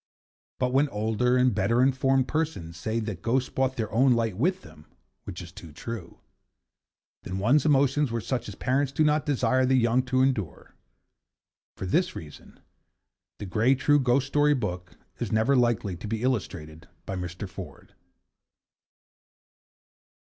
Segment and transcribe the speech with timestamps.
[0.57, 4.63] But when older and better informed persons said that ghosts brought their own light with
[4.63, 4.85] them
[5.25, 6.17] (which is too true),
[7.21, 10.73] then one's emotions were such as parents do not desire the young to endure.
[11.77, 12.59] For this reason
[13.37, 17.47] 'The Grey True Ghost Story Book' is never likely to be illustrated by Mr.
[17.47, 17.93] Ford.